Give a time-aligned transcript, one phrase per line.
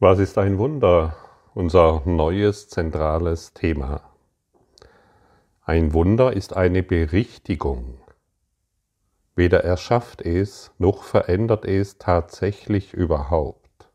[0.00, 1.16] Was ist ein Wunder?
[1.54, 4.00] Unser neues zentrales Thema.
[5.64, 7.98] Ein Wunder ist eine Berichtigung.
[9.34, 13.90] Weder erschafft es noch verändert es tatsächlich überhaupt.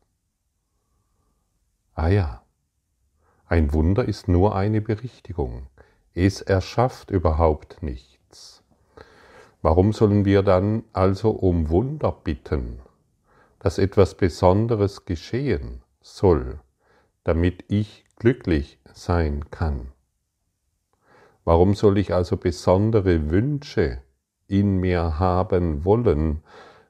[1.94, 2.42] Ah ja,
[3.46, 5.68] ein Wunder ist nur eine Berichtigung.
[6.12, 8.62] Es erschafft überhaupt nichts.
[9.62, 12.80] Warum sollen wir dann also um Wunder bitten,
[13.58, 15.80] dass etwas Besonderes geschehen?
[16.04, 16.60] Soll,
[17.24, 19.88] damit ich glücklich sein kann.
[21.44, 23.98] Warum soll ich also besondere Wünsche
[24.46, 26.42] in mir haben wollen,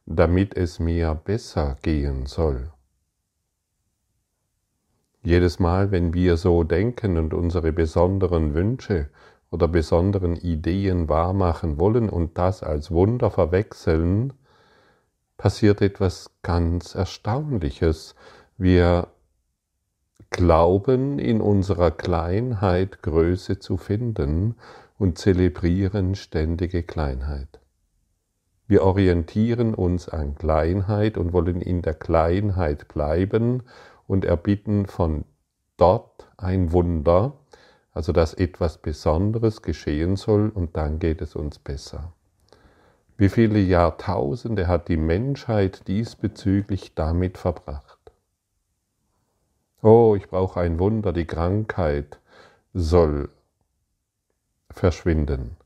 [0.04, 2.70] damit es mir besser gehen soll?
[5.22, 9.08] Jedes Mal, wenn wir so denken und unsere besonderen Wünsche
[9.50, 14.32] oder besonderen Ideen wahrmachen wollen und das als Wunder verwechseln,
[15.36, 18.14] passiert etwas ganz Erstaunliches,
[18.56, 19.08] wir
[20.30, 24.56] glauben in unserer Kleinheit Größe zu finden
[24.98, 27.60] und zelebrieren ständige Kleinheit.
[28.66, 33.62] Wir orientieren uns an Kleinheit und wollen in der Kleinheit bleiben
[34.06, 35.24] und erbitten von
[35.76, 37.34] dort ein Wunder,
[37.92, 42.12] also dass etwas Besonderes geschehen soll und dann geht es uns besser.
[43.16, 47.93] Wie viele Jahrtausende hat die Menschheit diesbezüglich damit verbracht?
[49.84, 52.18] Oh, ich brauche ein Wunder, die Krankheit
[52.72, 53.28] soll
[54.70, 55.58] verschwinden.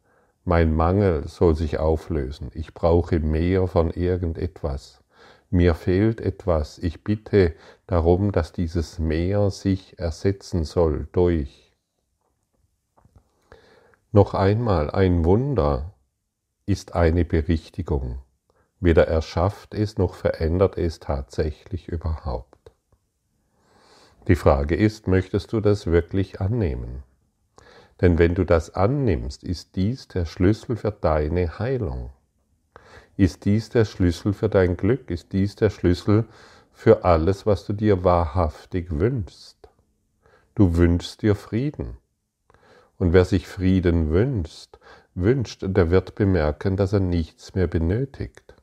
[0.45, 2.51] Mein Mangel soll sich auflösen.
[2.53, 5.05] Ich brauche mehr von irgendetwas.
[5.51, 6.79] Mir fehlt etwas.
[6.79, 7.55] Ich bitte
[7.87, 11.73] darum, dass dieses Mehr sich ersetzen soll durch.
[14.11, 15.95] Noch einmal, ein Wunder
[16.67, 18.19] ist eine Berichtigung.
[18.81, 22.48] Weder erschafft es noch verändert es tatsächlich überhaupt.
[24.29, 27.03] Die Frage ist, möchtest du das wirklich annehmen?
[28.03, 32.11] Denn wenn du das annimmst, ist dies der Schlüssel für deine Heilung.
[33.17, 35.11] Ist dies der Schlüssel für dein Glück?
[35.11, 36.27] Ist dies der Schlüssel
[36.73, 39.57] für alles, was du dir wahrhaftig wünschst?
[40.55, 41.97] Du wünschst dir Frieden.
[42.99, 44.79] Und wer sich Frieden wünscht,
[45.15, 48.55] wünscht, der wird bemerken, dass er nichts mehr benötigt.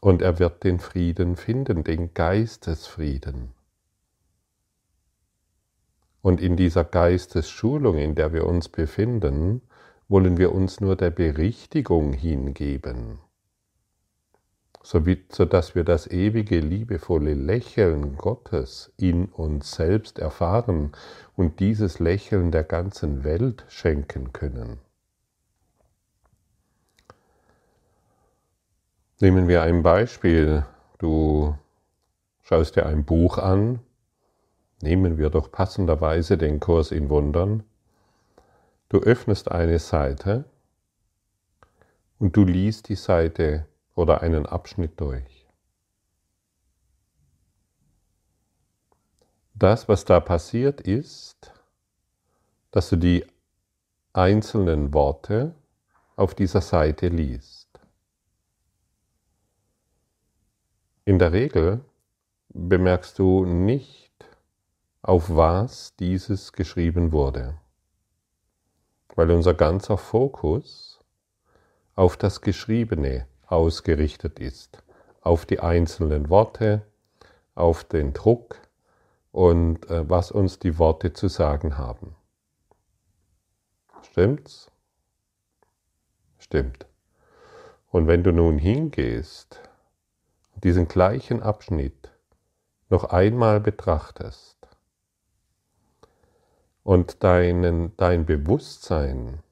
[0.00, 3.52] Und er wird den Frieden finden, den Geistesfrieden.
[6.22, 9.62] Und in dieser Geistesschulung, in der wir uns befinden,
[10.08, 13.20] wollen wir uns nur der Berichtigung hingeben,
[14.82, 20.92] sodass wir das ewige, liebevolle Lächeln Gottes in uns selbst erfahren
[21.36, 24.78] und dieses Lächeln der ganzen Welt schenken können.
[29.20, 30.64] Nehmen wir ein Beispiel.
[30.98, 31.54] Du
[32.42, 33.80] schaust dir ein Buch an
[34.82, 37.64] Nehmen wir doch passenderweise den Kurs in Wundern.
[38.88, 40.44] Du öffnest eine Seite
[42.18, 45.46] und du liest die Seite oder einen Abschnitt durch.
[49.54, 51.52] Das, was da passiert, ist,
[52.70, 53.26] dass du die
[54.14, 55.54] einzelnen Worte
[56.16, 57.68] auf dieser Seite liest.
[61.04, 61.84] In der Regel
[62.48, 63.99] bemerkst du nicht,
[65.02, 67.58] auf was dieses geschrieben wurde,
[69.14, 71.00] weil unser ganzer Fokus
[71.94, 74.82] auf das Geschriebene ausgerichtet ist,
[75.22, 76.82] auf die einzelnen Worte,
[77.54, 78.56] auf den Druck
[79.32, 82.14] und äh, was uns die Worte zu sagen haben.
[84.02, 84.70] Stimmt's?
[86.38, 86.86] Stimmt.
[87.90, 89.60] Und wenn du nun hingehst,
[90.62, 92.10] diesen gleichen Abschnitt
[92.88, 94.59] noch einmal betrachtest,
[96.90, 99.44] und deinen, dein Bewusstsein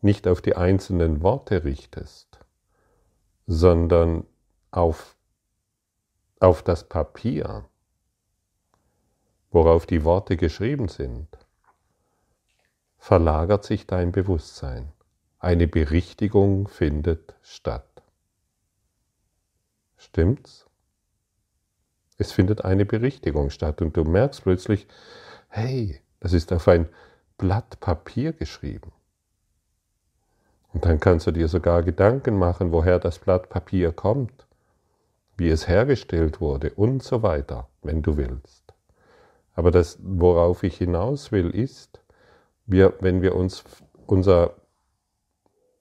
[0.00, 2.38] nicht auf die einzelnen Worte richtest,
[3.46, 4.24] sondern
[4.70, 5.14] auf,
[6.40, 7.66] auf das Papier,
[9.50, 11.28] worauf die Worte geschrieben sind,
[12.96, 14.90] verlagert sich dein Bewusstsein.
[15.38, 18.02] Eine Berichtigung findet statt.
[19.98, 20.64] Stimmt's?
[22.16, 24.88] Es findet eine Berichtigung statt und du merkst plötzlich,
[25.48, 26.88] hey, das ist auf ein
[27.36, 28.92] Blatt Papier geschrieben.
[30.72, 34.46] Und dann kannst du dir sogar Gedanken machen, woher das Blatt Papier kommt,
[35.36, 38.74] wie es hergestellt wurde und so weiter, wenn du willst.
[39.54, 42.00] Aber das, worauf ich hinaus will, ist,
[42.66, 43.64] wir, wenn wir uns
[44.06, 44.54] unser,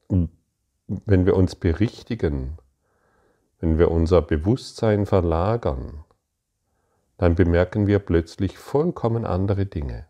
[0.08, 2.58] wenn wir uns berichtigen,
[3.60, 6.04] wenn wir unser Bewusstsein verlagern,
[7.18, 10.06] dann bemerken wir plötzlich vollkommen andere Dinge.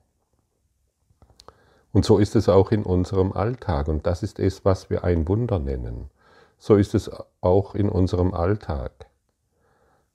[1.98, 5.28] Und so ist es auch in unserem Alltag und das ist es, was wir ein
[5.28, 6.12] Wunder nennen.
[6.60, 7.10] So ist es
[7.42, 9.08] auch in unserem Alltag.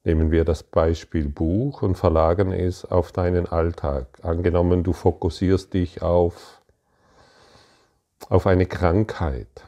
[0.05, 4.07] Nehmen wir das Beispiel Buch und verlagern es auf deinen Alltag.
[4.23, 6.63] Angenommen, du fokussierst dich auf,
[8.29, 9.65] auf eine Krankheit.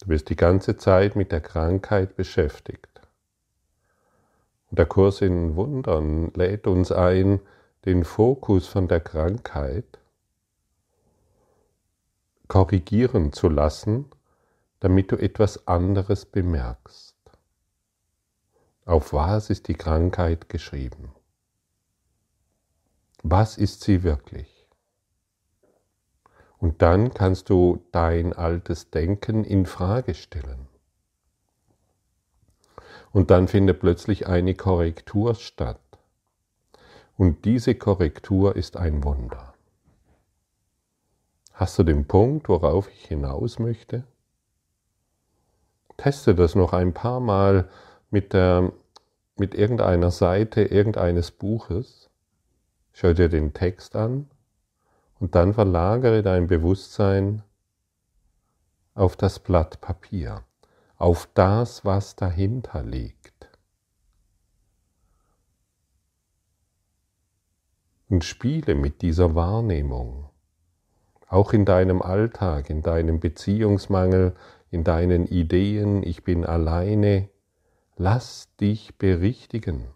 [0.00, 3.02] Du bist die ganze Zeit mit der Krankheit beschäftigt.
[4.70, 7.40] Und der Kurs in Wundern lädt uns ein,
[7.84, 9.98] den Fokus von der Krankheit
[12.48, 14.10] korrigieren zu lassen,
[14.80, 17.16] damit du etwas anderes bemerkst.
[18.84, 21.14] Auf was ist die Krankheit geschrieben?
[23.22, 24.68] Was ist sie wirklich?
[26.58, 30.68] Und dann kannst du dein altes Denken in Frage stellen.
[33.12, 35.89] Und dann findet plötzlich eine Korrektur statt.
[37.20, 39.52] Und diese Korrektur ist ein Wunder.
[41.52, 44.04] Hast du den Punkt, worauf ich hinaus möchte?
[45.98, 47.68] Teste das noch ein paar Mal
[48.08, 48.72] mit, der,
[49.36, 52.08] mit irgendeiner Seite irgendeines Buches.
[52.94, 54.30] Schau dir den Text an
[55.18, 57.42] und dann verlagere dein Bewusstsein
[58.94, 60.42] auf das Blatt Papier
[60.96, 63.29] auf das, was dahinter liegt.
[68.10, 70.28] Und spiele mit dieser Wahrnehmung,
[71.28, 74.34] auch in deinem Alltag, in deinem Beziehungsmangel,
[74.72, 77.28] in deinen Ideen, ich bin alleine,
[77.96, 79.86] lass dich berichtigen.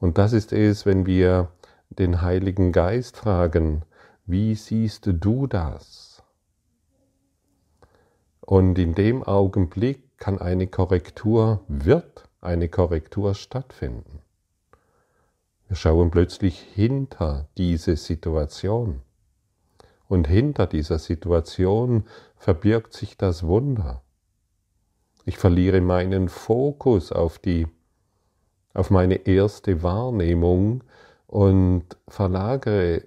[0.00, 1.52] Und das ist es, wenn wir
[1.90, 3.84] den Heiligen Geist fragen,
[4.26, 6.24] wie siehst du das?
[8.40, 14.21] Und in dem Augenblick kann eine Korrektur, wird eine Korrektur stattfinden.
[15.72, 19.00] Wir schauen plötzlich hinter diese Situation.
[20.06, 22.04] Und hinter dieser Situation
[22.36, 24.02] verbirgt sich das Wunder.
[25.24, 27.66] Ich verliere meinen Fokus auf die
[28.74, 30.84] auf meine erste Wahrnehmung
[31.26, 33.04] und verlagere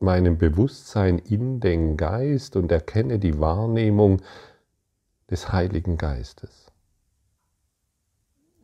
[0.00, 4.20] meinem Bewusstsein in den Geist und erkenne die Wahrnehmung
[5.30, 6.71] des Heiligen Geistes.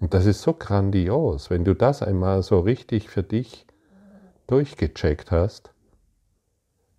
[0.00, 3.66] Und das ist so grandios, wenn du das einmal so richtig für dich
[4.46, 5.72] durchgecheckt hast,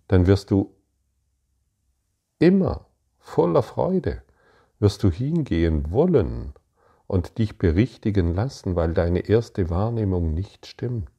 [0.08, 0.74] dann wirst du
[2.38, 2.86] immer
[3.18, 4.22] voller Freude,
[4.78, 6.52] wirst du hingehen wollen
[7.06, 11.10] und dich berichtigen lassen, weil deine erste Wahrnehmung nicht stimmt.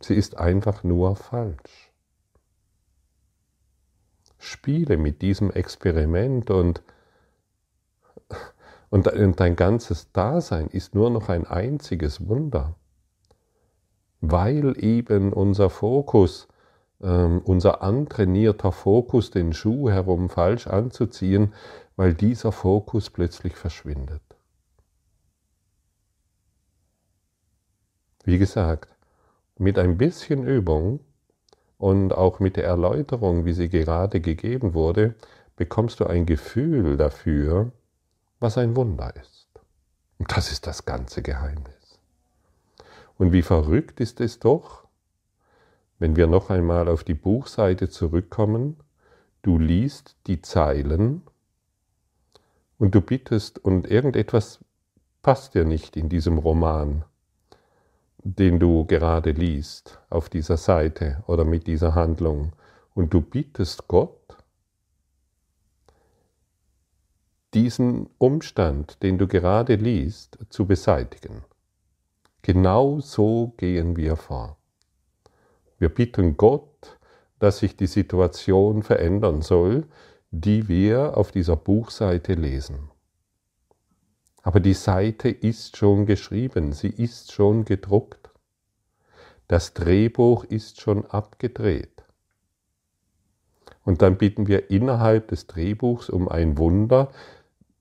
[0.00, 1.92] Sie ist einfach nur falsch.
[4.38, 6.82] Spiele mit diesem Experiment und,
[8.92, 12.74] und dein ganzes Dasein ist nur noch ein einziges Wunder,
[14.20, 16.46] weil eben unser Fokus,
[17.00, 21.54] ähm, unser antrainierter Fokus, den Schuh herum falsch anzuziehen,
[21.96, 24.20] weil dieser Fokus plötzlich verschwindet.
[28.24, 28.94] Wie gesagt,
[29.56, 31.00] mit ein bisschen Übung
[31.78, 35.14] und auch mit der Erläuterung, wie sie gerade gegeben wurde,
[35.56, 37.72] bekommst du ein Gefühl dafür,
[38.42, 39.48] was ein Wunder ist.
[40.18, 41.98] Und das ist das ganze Geheimnis.
[43.18, 44.84] Und wie verrückt ist es doch,
[45.98, 48.76] wenn wir noch einmal auf die Buchseite zurückkommen,
[49.42, 51.22] du liest die Zeilen
[52.78, 54.58] und du bittest und irgendetwas
[55.22, 57.04] passt dir nicht in diesem Roman
[58.24, 62.52] den du gerade liest auf dieser Seite oder mit dieser Handlung
[62.94, 64.21] und du bittest Gott,
[67.54, 71.44] diesen Umstand, den du gerade liest, zu beseitigen.
[72.42, 74.56] Genau so gehen wir vor.
[75.78, 76.98] Wir bitten Gott,
[77.38, 79.86] dass sich die Situation verändern soll,
[80.30, 82.90] die wir auf dieser Buchseite lesen.
[84.42, 88.30] Aber die Seite ist schon geschrieben, sie ist schon gedruckt.
[89.46, 92.04] Das Drehbuch ist schon abgedreht.
[93.84, 97.10] Und dann bitten wir innerhalb des Drehbuchs um ein Wunder.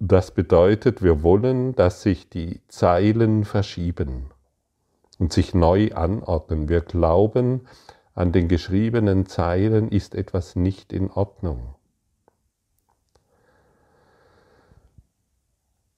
[0.03, 4.31] Das bedeutet, wir wollen, dass sich die Zeilen verschieben
[5.20, 6.70] und sich neu anordnen.
[6.70, 7.67] Wir glauben,
[8.15, 11.75] an den geschriebenen Zeilen ist etwas nicht in Ordnung.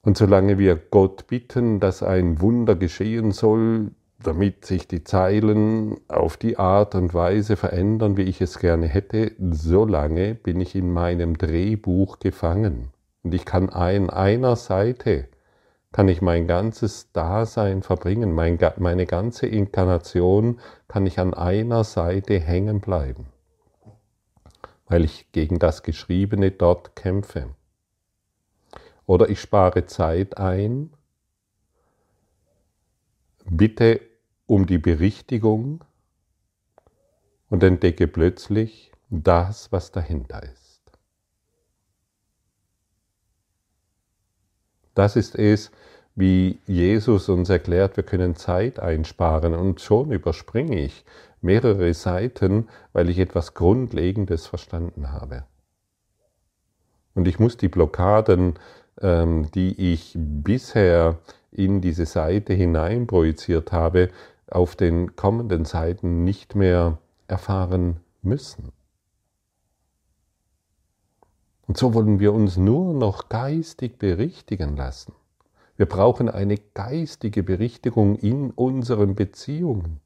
[0.01, 3.91] Und solange wir Gott bitten, dass ein Wunder geschehen soll,
[4.21, 9.31] damit sich die Zeilen auf die Art und Weise verändern, wie ich es gerne hätte,
[9.39, 12.89] solange bin ich in meinem Drehbuch gefangen.
[13.23, 15.29] Und ich kann an einer Seite
[15.93, 22.81] kann ich mein ganzes Dasein verbringen, meine ganze Inkarnation kann ich an einer Seite hängen
[22.81, 23.27] bleiben,
[24.87, 27.55] weil ich gegen das Geschriebene dort kämpfe.
[29.05, 30.91] Oder ich spare Zeit ein,
[33.45, 34.01] bitte
[34.47, 35.83] um die Berichtigung
[37.49, 40.62] und entdecke plötzlich das, was dahinter ist.
[44.93, 45.71] Das ist es,
[46.15, 51.03] wie Jesus uns erklärt, wir können Zeit einsparen und schon überspringe ich
[51.41, 55.43] mehrere Seiten, weil ich etwas Grundlegendes verstanden habe.
[57.15, 58.53] Und ich muss die Blockaden,
[59.01, 61.17] ähm, die ich bisher
[61.51, 64.09] in diese Seite hinein projiziert habe,
[64.49, 68.71] auf den kommenden Seiten nicht mehr erfahren müssen.
[71.73, 75.13] Und so wollen wir uns nur noch geistig berichtigen lassen.
[75.75, 79.99] Wir brauchen eine geistige Berichtigung in unseren Beziehungen.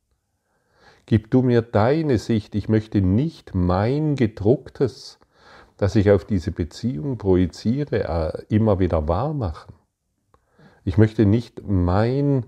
[1.07, 5.19] Gib du mir deine Sicht, ich möchte nicht mein gedrucktes,
[5.75, 9.74] das ich auf diese Beziehung projiziere, äh, immer wieder wahr machen.
[10.86, 12.45] Ich möchte nicht mein,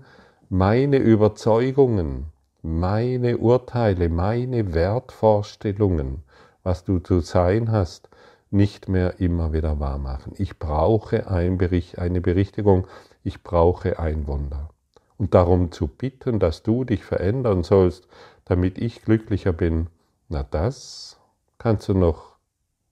[0.48, 2.24] meine Überzeugungen,
[2.62, 6.22] meine Urteile, meine Wertvorstellungen,
[6.62, 8.08] was du zu sein hast,
[8.50, 10.34] nicht mehr immer wieder wahr machen.
[10.36, 12.86] Ich brauche ein Bericht, eine Berichtigung,
[13.22, 14.70] ich brauche ein Wunder.
[15.16, 18.08] Und darum zu bitten, dass du dich verändern sollst,
[18.44, 19.88] damit ich glücklicher bin,
[20.28, 21.20] na das
[21.58, 22.36] kannst du noch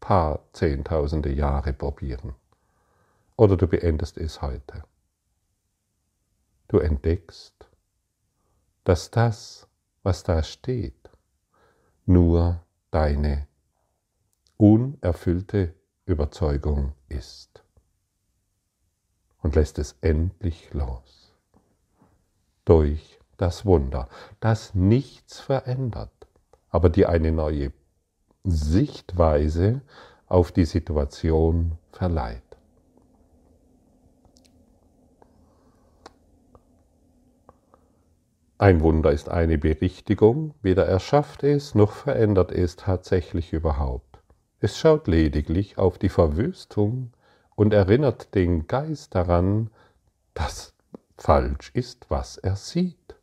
[0.01, 2.35] paar zehntausende Jahre probieren.
[3.37, 4.85] Oder du beendest es heute.
[6.69, 7.69] Du entdeckst,
[8.85, 9.67] dass das,
[10.03, 11.11] was da steht,
[12.07, 12.61] nur
[12.91, 13.48] deine
[14.59, 15.73] unerfüllte
[16.05, 17.63] Überzeugung ist
[19.41, 21.33] und lässt es endlich los.
[22.65, 24.09] Durch das Wunder,
[24.41, 26.27] das nichts verändert,
[26.71, 27.73] aber dir eine neue
[28.43, 29.81] Sichtweise
[30.27, 32.43] auf die Situation verleiht.
[38.59, 44.08] Ein Wunder ist eine Berichtigung, weder erschafft es noch verändert es tatsächlich überhaupt.
[44.61, 47.13] Es schaut lediglich auf die Verwüstung
[47.55, 49.71] und erinnert den Geist daran,
[50.35, 50.75] dass
[51.17, 53.17] falsch ist, was er sieht.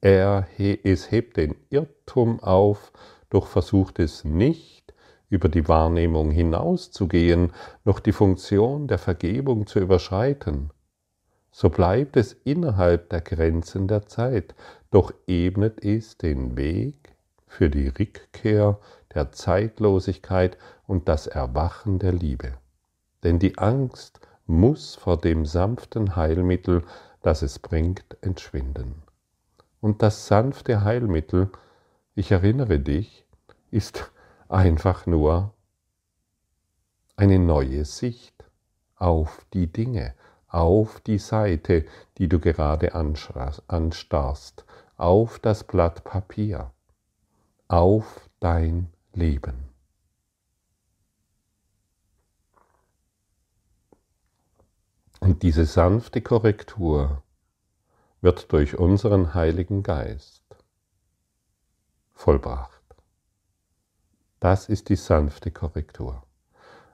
[0.00, 2.92] Er, es hebt den Irrtum auf,
[3.30, 4.94] doch versucht es nicht,
[5.28, 7.52] über die Wahrnehmung hinauszugehen,
[7.84, 10.70] noch die Funktion der Vergebung zu überschreiten.
[11.50, 14.54] So bleibt es innerhalb der Grenzen der Zeit,
[14.90, 17.16] doch ebnet es den Weg
[17.46, 18.78] für die Rückkehr
[19.14, 22.54] der Zeitlosigkeit und das Erwachen der Liebe
[23.24, 26.84] denn die Angst muss vor dem sanften Heilmittel,
[27.22, 29.02] das es bringt, entschwinden.
[29.80, 31.50] Und das sanfte Heilmittel,
[32.14, 33.26] ich erinnere dich,
[33.70, 34.12] ist
[34.48, 35.54] einfach nur
[37.16, 38.44] eine neue Sicht
[38.96, 40.14] auf die Dinge,
[40.48, 41.86] auf die Seite,
[42.18, 44.64] die du gerade anstarrst,
[44.96, 46.70] auf das Blatt Papier,
[47.68, 49.70] auf dein Leben.
[55.20, 57.22] Und diese sanfte Korrektur
[58.20, 60.44] wird durch unseren Heiligen Geist
[62.12, 62.82] vollbracht.
[64.40, 66.22] Das ist die sanfte Korrektur.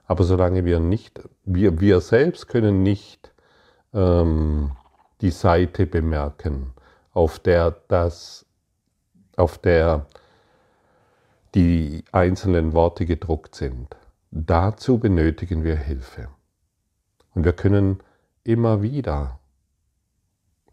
[0.05, 3.33] Aber solange wir nicht, wir, wir selbst können nicht
[3.93, 4.71] ähm,
[5.21, 6.73] die Seite bemerken,
[7.13, 8.45] auf der das,
[9.35, 10.05] auf der
[11.55, 13.95] die einzelnen Worte gedruckt sind.
[14.31, 16.29] Dazu benötigen wir Hilfe.
[17.33, 17.99] Und wir können
[18.43, 19.39] immer wieder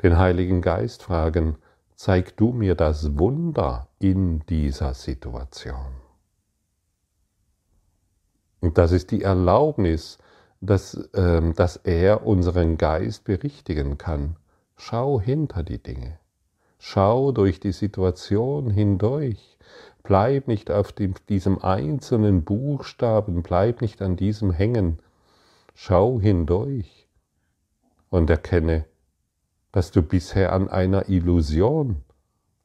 [0.02, 1.56] den Heiligen Geist fragen,
[1.96, 5.96] zeig du mir das Wunder in dieser Situation.
[8.60, 10.18] Und das ist die Erlaubnis,
[10.60, 14.36] dass, äh, dass er unseren Geist berichtigen kann.
[14.76, 16.18] Schau hinter die Dinge.
[16.78, 19.58] Schau durch die Situation hindurch.
[20.08, 25.00] Bleib nicht auf dem, diesem einzelnen Buchstaben, bleib nicht an diesem hängen.
[25.74, 27.06] Schau hindurch
[28.08, 28.86] und erkenne,
[29.70, 32.04] dass du bisher an einer Illusion,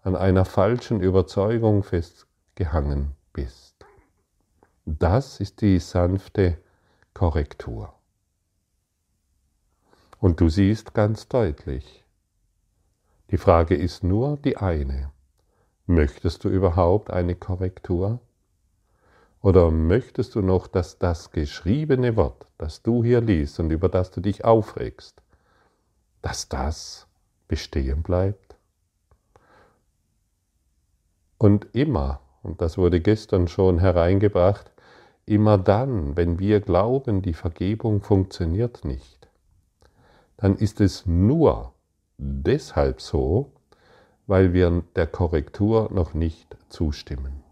[0.04, 3.76] an einer falschen Überzeugung festgehangen bist.
[4.86, 6.58] Das ist die sanfte
[7.14, 7.94] Korrektur.
[10.18, 12.06] Und du siehst ganz deutlich,
[13.32, 15.12] die Frage ist nur die eine.
[15.86, 18.20] Möchtest du überhaupt eine Korrektur?
[19.42, 24.10] Oder möchtest du noch, dass das geschriebene Wort, das du hier liest und über das
[24.10, 25.22] du dich aufregst,
[26.22, 27.08] dass das
[27.50, 28.56] bestehen bleibt?
[31.38, 34.72] Und immer, und das wurde gestern schon hereingebracht,
[35.26, 39.28] immer dann, wenn wir glauben, die Vergebung funktioniert nicht,
[40.38, 41.74] dann ist es nur
[42.18, 43.52] deshalb so,
[44.28, 47.44] weil wir der Korrektur noch nicht zustimmen.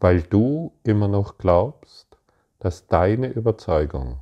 [0.00, 2.18] Weil du immer noch glaubst,
[2.58, 4.20] dass deine Überzeugung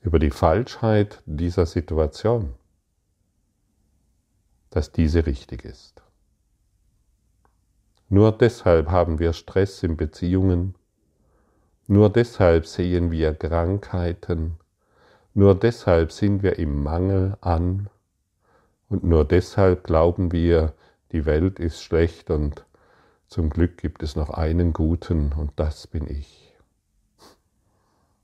[0.00, 2.54] über die Falschheit dieser Situation,
[4.70, 6.02] dass diese richtig ist.
[8.08, 10.74] Nur deshalb haben wir Stress in Beziehungen,
[11.86, 14.59] nur deshalb sehen wir Krankheiten,
[15.34, 17.88] nur deshalb sind wir im Mangel an
[18.88, 20.74] und nur deshalb glauben wir,
[21.12, 22.64] die Welt ist schlecht und
[23.28, 26.56] zum Glück gibt es noch einen Guten und das bin ich.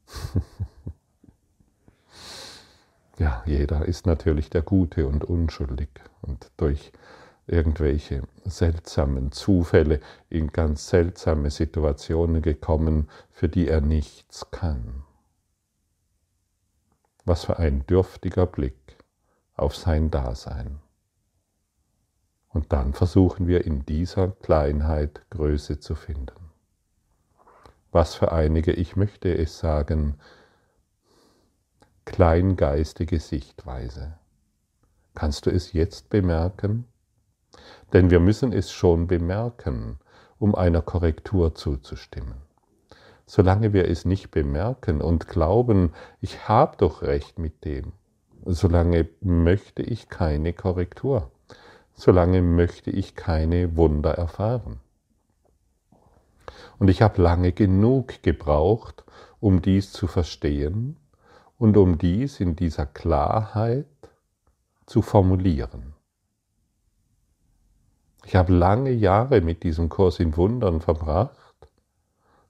[3.19, 5.91] ja, jeder ist natürlich der Gute und unschuldig
[6.23, 6.91] und durch
[7.47, 15.06] irgendwelche seltsamen Zufälle in ganz seltsame Situationen gekommen, für die er nichts kann.
[17.27, 18.97] Was für ein dürftiger Blick
[19.57, 20.79] auf sein Dasein.
[22.51, 26.53] Und dann versuchen wir in dieser Kleinheit Größe zu finden.
[27.91, 30.21] Was für einige, ich möchte es sagen,
[32.05, 34.17] kleingeistige Sichtweise.
[35.17, 36.87] Kannst du es jetzt bemerken?
[37.93, 39.99] Denn wir müssen es schon bemerken,
[40.39, 42.46] um einer Korrektur zuzustimmen.
[43.27, 47.93] Solange wir es nicht bemerken und glauben, ich habe doch recht mit dem,
[48.45, 51.33] solange möchte ich keine Korrektur,
[51.95, 54.79] solange möchte ich keine Wunder erfahren.
[56.79, 59.05] Und ich habe lange genug gebraucht,
[59.41, 60.97] um dies zu verstehen
[61.59, 63.87] und um dies in dieser Klarheit
[64.87, 65.95] zu formulieren.
[68.25, 71.46] Ich habe lange Jahre mit diesem Kurs in Wundern verbracht,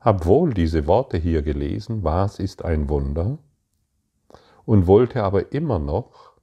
[0.06, 3.38] habe wohl diese Worte hier gelesen, was ist ein Wunder,
[4.64, 6.34] und wollte aber immer noch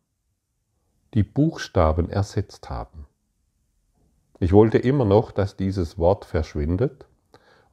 [1.13, 3.07] die Buchstaben ersetzt haben.
[4.39, 7.05] Ich wollte immer noch, dass dieses Wort verschwindet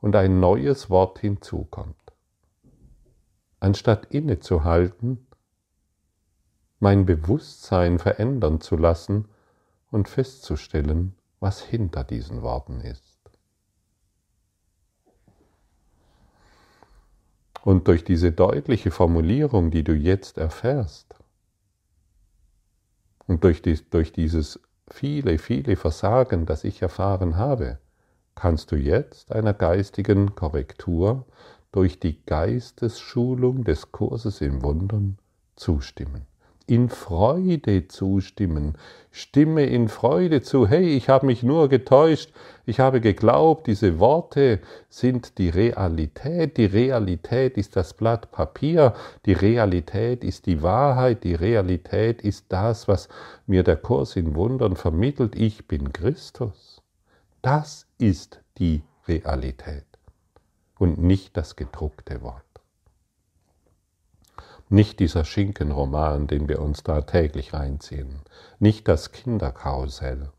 [0.01, 1.97] und ein neues Wort hinzukommt.
[3.59, 5.27] Anstatt innezuhalten,
[6.79, 9.27] mein Bewusstsein verändern zu lassen
[9.91, 13.10] und festzustellen, was hinter diesen Worten ist.
[17.63, 21.15] Und durch diese deutliche Formulierung, die du jetzt erfährst,
[23.27, 27.79] und durch, die, durch dieses viele, viele Versagen, das ich erfahren habe,
[28.35, 31.27] kannst du jetzt einer geistigen Korrektur
[31.71, 35.19] durch die Geistesschulung des Kurses im Wundern
[35.55, 36.30] zustimmen
[36.71, 38.75] in Freude zustimmen.
[39.11, 42.33] Stimme in Freude zu, hey, ich habe mich nur getäuscht,
[42.65, 48.95] ich habe geglaubt, diese Worte sind die Realität, die Realität ist das Blatt Papier,
[49.27, 53.09] die Realität ist die Wahrheit, die Realität ist das, was
[53.49, 56.83] mir der Kurs in Wundern vermittelt, ich bin Christus.
[57.43, 59.87] Das ist die Realität
[60.79, 62.50] und nicht das gedruckte Wort.
[64.73, 68.21] Nicht dieser Schinkenroman, den wir uns da täglich reinziehen.
[68.61, 70.31] Nicht das Kinderkarussell,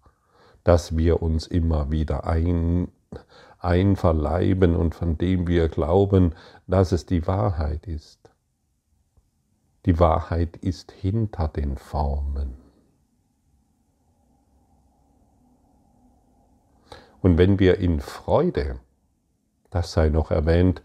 [0.63, 2.87] das wir uns immer wieder ein,
[3.59, 6.33] einverleiben und von dem wir glauben,
[6.65, 8.31] dass es die Wahrheit ist.
[9.85, 12.55] Die Wahrheit ist hinter den Formen.
[17.21, 18.79] Und wenn wir in Freude,
[19.71, 20.81] das sei noch erwähnt,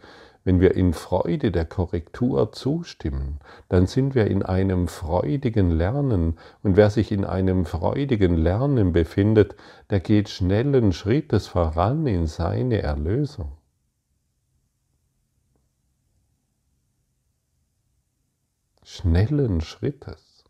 [0.46, 6.38] wenn wir in Freude der Korrektur zustimmen, dann sind wir in einem freudigen Lernen.
[6.62, 9.56] Und wer sich in einem freudigen Lernen befindet,
[9.90, 13.50] der geht schnellen Schrittes voran in seine Erlösung.
[18.84, 20.44] Schnellen Schrittes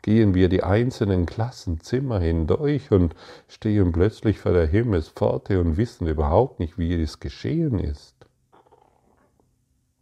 [0.00, 3.14] gehen wir die einzelnen Klassenzimmer hindurch und
[3.46, 8.23] stehen plötzlich vor der Himmelspforte und wissen überhaupt nicht, wie es geschehen ist.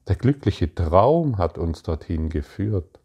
[0.08, 2.98] Der glückliche Traum hat uns dorthin geführt.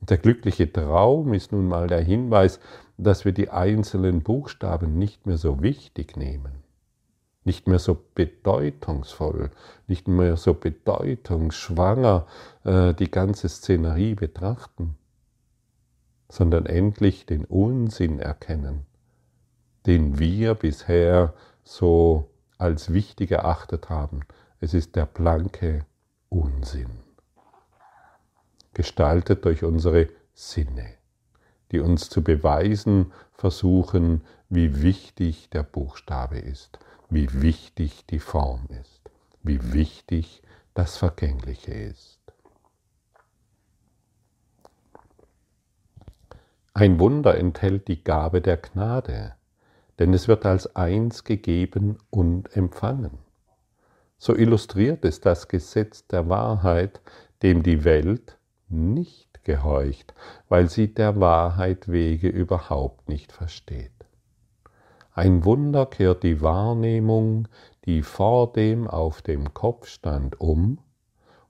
[0.00, 2.60] Und der glückliche Traum ist nun mal der Hinweis,
[2.96, 6.62] dass wir die einzelnen Buchstaben nicht mehr so wichtig nehmen,
[7.42, 9.50] nicht mehr so bedeutungsvoll,
[9.88, 12.26] nicht mehr so bedeutungsschwanger
[12.64, 14.96] äh, die ganze Szenerie betrachten,
[16.28, 18.86] sondern endlich den Unsinn erkennen,
[19.86, 21.34] den wir bisher
[21.64, 24.20] so als wichtig erachtet haben,
[24.64, 25.84] es ist der blanke
[26.30, 27.00] Unsinn,
[28.72, 30.94] gestaltet durch unsere Sinne,
[31.70, 36.78] die uns zu beweisen versuchen, wie wichtig der Buchstabe ist,
[37.10, 39.10] wie wichtig die Form ist,
[39.42, 42.20] wie wichtig das Vergängliche ist.
[46.72, 49.34] Ein Wunder enthält die Gabe der Gnade,
[49.98, 53.23] denn es wird als eins gegeben und empfangen.
[54.24, 57.02] So illustriert es das Gesetz der Wahrheit,
[57.42, 58.38] dem die Welt
[58.70, 60.14] nicht gehorcht,
[60.48, 63.92] weil sie der Wahrheit Wege überhaupt nicht versteht.
[65.12, 67.48] Ein Wunder kehrt die Wahrnehmung,
[67.84, 70.78] die vordem auf dem Kopf stand, um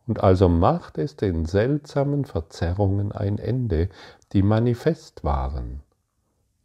[0.08, 3.88] und also macht es den seltsamen Verzerrungen ein Ende,
[4.32, 5.84] die manifest waren.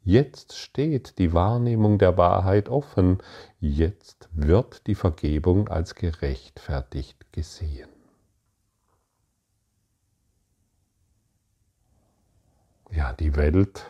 [0.04, 3.20] Jetzt steht die Wahrnehmung der Wahrheit offen,
[3.60, 7.90] jetzt wird die Vergebung als gerechtfertigt gesehen.
[12.92, 13.86] Ja, die Welt,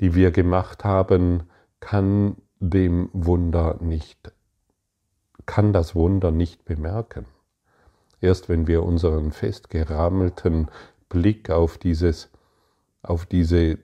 [0.00, 1.44] die wir gemacht haben,
[1.80, 4.32] kann dem Wunder nicht,
[5.46, 7.26] kann das Wunder nicht bemerken.
[8.20, 10.70] Erst wenn wir unseren festgerammelten
[11.08, 12.30] Blick auf dieses,
[13.02, 13.78] auf diese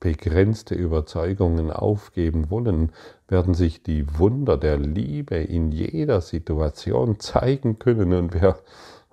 [0.00, 2.90] begrenzte Überzeugungen aufgeben wollen,
[3.28, 8.58] werden sich die Wunder der Liebe in jeder Situation zeigen können und wir,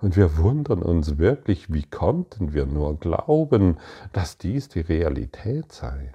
[0.00, 3.76] und wir wundern uns wirklich, wie konnten wir nur glauben,
[4.12, 6.12] dass dies die Realität sei.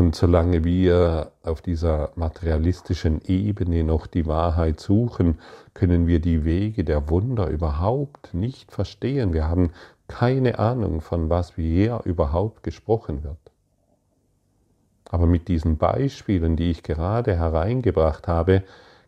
[0.00, 5.38] Und solange wir auf dieser materialistischen Ebene noch die Wahrheit suchen,
[5.74, 9.34] können wir die Wege der Wunder überhaupt nicht verstehen.
[9.34, 9.72] Wir haben
[10.08, 13.52] keine Ahnung, von was hier überhaupt gesprochen wird.
[15.10, 18.62] Aber mit diesen Beispielen, die ich gerade hereingebracht habe,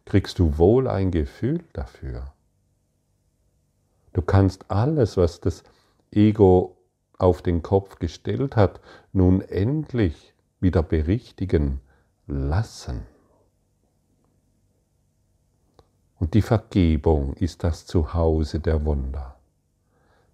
[0.05, 2.35] kriegst du wohl ein Gefühl dafür.
[4.13, 5.65] Du kannst alles, was das
[6.11, 6.77] Ego
[7.17, 8.79] auf den Kopf gestellt hat,
[9.15, 11.81] nun endlich wieder berichtigen
[12.27, 13.03] lassen.
[16.19, 19.37] Und die Vergebung ist das Zuhause der Wunder.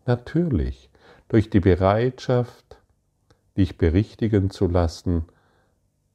[0.04, 0.90] Natürlich,
[1.28, 2.76] durch die Bereitschaft,
[3.56, 5.24] dich berichtigen zu lassen,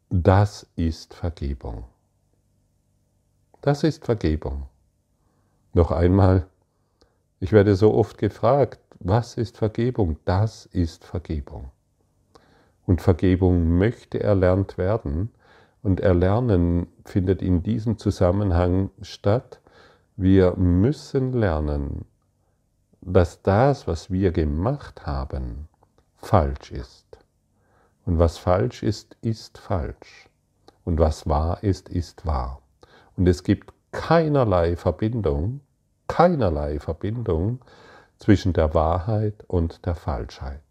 [0.10, 1.86] das ist Vergebung.
[3.62, 4.68] Das ist Vergebung.
[5.74, 6.46] Noch einmal,
[7.40, 10.18] ich werde so oft gefragt, was ist Vergebung?
[10.24, 11.72] Das ist Vergebung.
[12.86, 15.32] Und Vergebung möchte erlernt werden.
[15.82, 19.60] Und Erlernen findet in diesem Zusammenhang statt.
[20.16, 22.06] Wir müssen lernen,
[23.02, 25.68] dass das, was wir gemacht haben,
[26.18, 27.18] falsch ist.
[28.06, 30.30] Und was falsch ist, ist falsch.
[30.84, 32.62] Und was wahr ist, ist wahr.
[33.16, 35.62] Und es gibt keinerlei Verbindung,
[36.08, 37.60] keinerlei Verbindung
[38.18, 40.62] zwischen der Wahrheit und der Falschheit.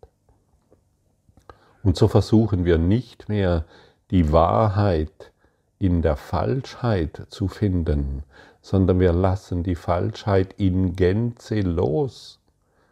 [1.82, 3.64] Und so versuchen wir nicht mehr
[4.10, 5.32] die Wahrheit
[5.78, 8.22] in der Falschheit zu finden,
[8.60, 12.38] sondern wir lassen die Falschheit in Gänze los.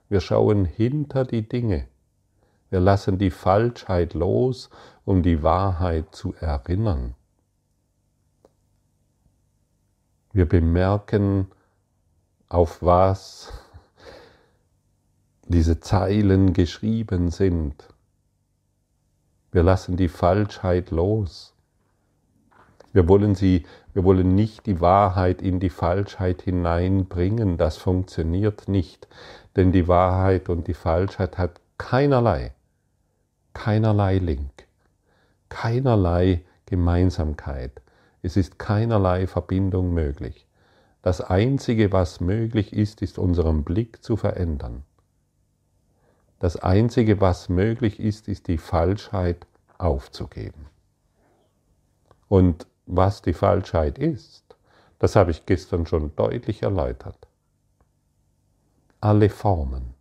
[0.09, 1.87] Wir schauen hinter die Dinge.
[2.71, 4.71] Wir lassen die Falschheit los,
[5.05, 7.15] um die Wahrheit zu erinnern.
[10.33, 11.49] Wir bemerken,
[12.49, 13.53] auf was
[15.47, 17.89] diese Zeilen geschrieben sind.
[19.53, 21.55] Wir lassen die Falschheit los.
[22.93, 27.57] Wir wollen sie, wir wollen nicht die Wahrheit in die Falschheit hineinbringen.
[27.57, 29.09] Das funktioniert nicht,
[29.57, 32.53] denn die Wahrheit und die Falschheit hat keinerlei,
[33.53, 34.67] keinerlei Link,
[35.49, 37.81] keinerlei Gemeinsamkeit.
[38.23, 40.47] Es ist keinerlei Verbindung möglich.
[41.03, 44.85] Das Einzige, was möglich ist, ist unseren Blick zu verändern.
[46.41, 50.69] Das Einzige, was möglich ist, ist die Falschheit aufzugeben.
[52.29, 54.57] Und was die Falschheit ist,
[54.99, 57.29] das habe ich gestern schon deutlich erläutert.
[59.03, 59.93] Alle Formen,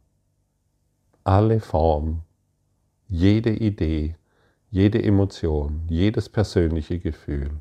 [1.25, 2.21] alle Formen,
[3.09, 4.15] jede Idee,
[4.71, 7.51] jede Emotion, jedes persönliche Gefühl,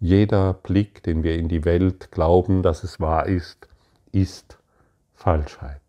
[0.00, 3.68] jeder Blick, den wir in die Welt glauben, dass es wahr ist,
[4.12, 4.56] ist
[5.12, 5.87] Falschheit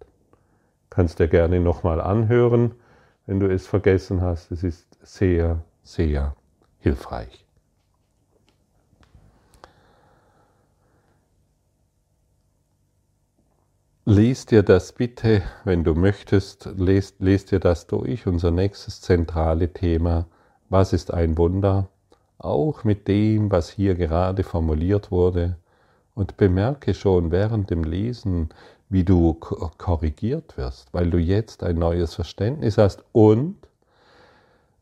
[0.89, 2.71] kannst dir gerne nochmal anhören,
[3.25, 4.51] wenn du es vergessen hast.
[4.51, 6.35] Es ist sehr, sehr
[6.79, 7.45] hilfreich.
[14.05, 18.25] Lies dir das bitte, wenn du möchtest, lest, lest dir das durch.
[18.25, 20.25] Unser nächstes zentrale Thema,
[20.69, 21.89] was ist ein Wunder?
[22.39, 25.57] auch mit dem, was hier gerade formuliert wurde,
[26.15, 28.49] und bemerke schon während dem Lesen,
[28.89, 33.55] wie du korrigiert wirst, weil du jetzt ein neues Verständnis hast und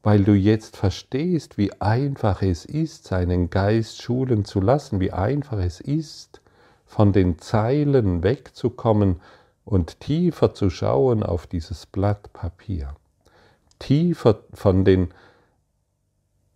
[0.01, 5.59] weil du jetzt verstehst, wie einfach es ist, seinen Geist schulen zu lassen, wie einfach
[5.59, 6.39] es ist,
[6.85, 9.17] von den Zeilen wegzukommen
[9.65, 12.95] und tiefer zu schauen auf dieses Blatt Papier,
[13.79, 15.09] tiefer von, den,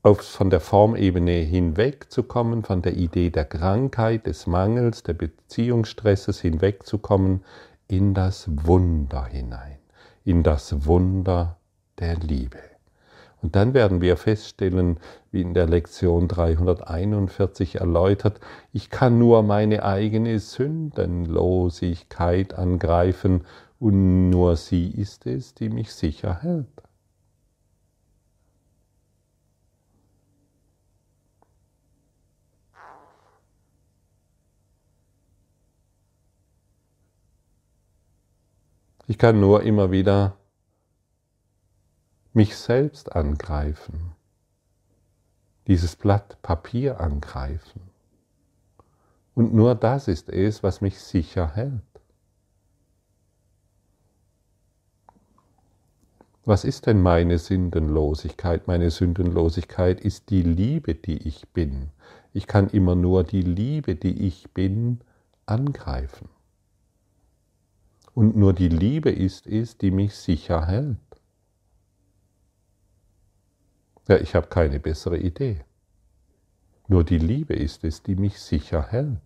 [0.04, 7.44] auf, von der Formebene hinwegzukommen, von der Idee der Krankheit, des Mangels, der Beziehungsstresses hinwegzukommen
[7.88, 9.78] in das Wunder hinein,
[10.24, 11.58] in das Wunder
[12.00, 12.60] der Liebe.
[13.42, 14.98] Und dann werden wir feststellen,
[15.32, 23.46] wie in der Lektion 341 erläutert, ich kann nur meine eigene Sündenlosigkeit angreifen
[23.80, 26.81] und nur sie ist es, die mich sicher hält.
[39.12, 40.38] Ich kann nur immer wieder
[42.32, 44.14] mich selbst angreifen,
[45.68, 47.82] dieses Blatt Papier angreifen.
[49.36, 51.84] Und nur das ist es, was mich sicher hält.
[56.46, 58.66] Was ist denn meine Sündenlosigkeit?
[58.68, 61.90] Meine Sündenlosigkeit ist die Liebe, die ich bin.
[62.32, 65.02] Ich kann immer nur die Liebe, die ich bin,
[65.46, 66.30] angreifen.
[68.14, 70.98] Und nur die Liebe ist es, die mich sicher hält.
[74.08, 75.64] Ja, ich habe keine bessere Idee.
[76.88, 79.22] Nur die Liebe ist es, die mich sicher hält.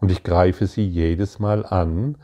[0.00, 2.16] Und ich greife sie jedes Mal an,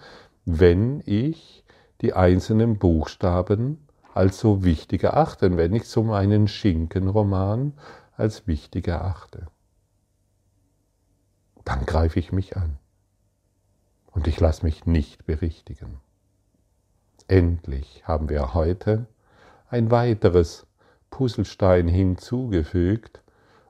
[0.44, 1.64] wenn ich
[2.00, 7.74] die einzelnen Buchstaben als so wichtig erachte, wenn ich so meinen Schinkenroman
[8.16, 9.46] als wichtig erachte.
[11.64, 12.78] Dann greife ich mich an.
[14.16, 16.00] Und ich lasse mich nicht berichtigen.
[17.28, 19.06] Endlich haben wir heute
[19.68, 20.66] ein weiteres
[21.10, 23.22] Puzzlestein hinzugefügt,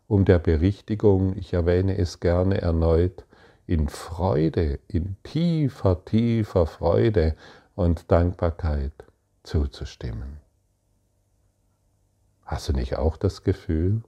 [0.06, 3.26] um der Berichtigung, ich erwähne es gerne erneut,
[3.66, 7.34] in Freude, in tiefer, tiefer Freude
[7.74, 8.92] und Dankbarkeit
[9.42, 10.38] zuzustimmen.
[12.44, 14.04] Hast du nicht auch das Gefühl,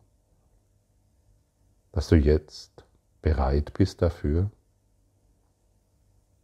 [1.90, 2.84] dass du jetzt
[3.22, 4.52] bereit bist dafür?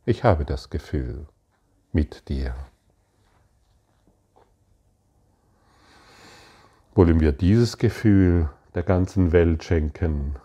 [0.07, 1.27] Ich habe das Gefühl
[1.93, 2.55] mit dir.
[6.95, 10.37] wollen wir dieses Gefühl der ganzen Welt schenken,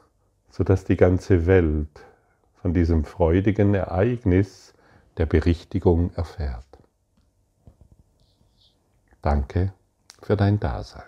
[0.49, 2.05] sodass die ganze Welt
[2.61, 4.73] von diesem freudigen Ereignis
[5.17, 6.65] der Berichtigung erfährt.
[9.21, 9.73] Danke
[10.21, 11.03] für dein Dasein.